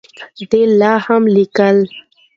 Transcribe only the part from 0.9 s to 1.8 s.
هم لیکي.